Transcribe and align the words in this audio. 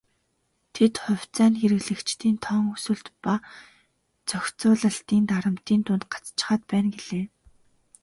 Тэд 0.75 0.93
"хувьцаа 1.03 1.47
нь 1.49 1.59
хэрэглэгчдийн 1.61 2.37
тоон 2.45 2.65
өсөлт 2.75 3.07
ба 3.23 3.33
зохицуулалтын 4.29 5.23
дарамтын 5.31 5.81
дунд 5.85 6.03
гацчихаад 6.11 6.61
байна" 6.71 6.89
гэлээ. 6.95 7.25